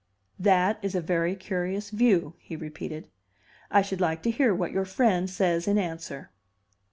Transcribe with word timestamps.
"That 0.39 0.79
is 0.81 0.95
a 0.95 0.99
very 0.99 1.35
curious 1.35 1.91
view," 1.91 2.33
he 2.39 2.55
repeated. 2.55 3.07
"I 3.69 3.83
should 3.83 4.01
like 4.01 4.23
to 4.23 4.31
hear 4.31 4.51
what 4.51 4.71
your 4.71 4.83
friend 4.83 5.29
says 5.29 5.67
in 5.67 5.77
answer." 5.77 6.31